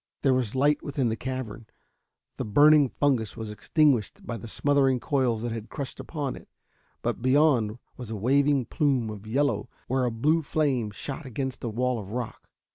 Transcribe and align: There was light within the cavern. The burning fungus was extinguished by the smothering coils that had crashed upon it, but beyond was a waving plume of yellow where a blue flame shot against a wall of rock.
There 0.23 0.33
was 0.33 0.55
light 0.55 0.81
within 0.81 1.09
the 1.09 1.15
cavern. 1.15 1.67
The 2.37 2.43
burning 2.43 2.89
fungus 2.89 3.37
was 3.37 3.51
extinguished 3.51 4.25
by 4.25 4.37
the 4.37 4.47
smothering 4.47 4.99
coils 4.99 5.43
that 5.43 5.51
had 5.51 5.69
crashed 5.69 5.99
upon 5.99 6.35
it, 6.35 6.49
but 7.03 7.21
beyond 7.21 7.77
was 7.97 8.09
a 8.09 8.15
waving 8.15 8.65
plume 8.65 9.11
of 9.11 9.27
yellow 9.27 9.69
where 9.87 10.05
a 10.05 10.11
blue 10.11 10.41
flame 10.41 10.89
shot 10.89 11.27
against 11.27 11.63
a 11.63 11.69
wall 11.69 11.99
of 11.99 12.09
rock. 12.13 12.49